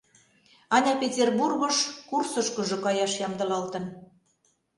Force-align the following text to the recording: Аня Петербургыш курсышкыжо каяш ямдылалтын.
Аня 0.75 0.93
Петербургыш 1.01 1.77
курсышкыжо 2.09 2.77
каяш 2.85 3.13
ямдылалтын. 3.25 3.85